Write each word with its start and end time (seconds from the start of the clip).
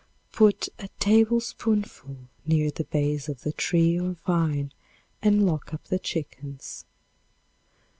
Put 0.31 0.67
a 0.79 0.89
tablespoonful 0.99 2.17
near 2.43 2.71
the 2.71 2.85
base 2.85 3.29
of 3.29 3.41
the 3.43 3.51
tree 3.51 3.99
or 3.99 4.13
vine 4.25 4.71
and 5.21 5.45
lock 5.45 5.75
up 5.75 5.83
the 5.83 5.99
chickens. 5.99 6.85